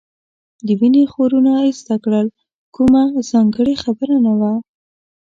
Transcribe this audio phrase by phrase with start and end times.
[0.65, 2.27] د وینې خورونه ایسته کړل،
[2.75, 4.53] کومه ځانګړې خبره نه وه.